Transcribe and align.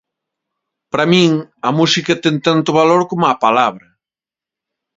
Para 0.91 1.05
min, 1.13 1.31
a 1.67 1.69
música 1.79 2.13
ten 2.23 2.35
tanto 2.47 2.69
valor 2.79 3.01
como 3.09 3.23
a 3.27 3.39
palabra. 3.45 3.87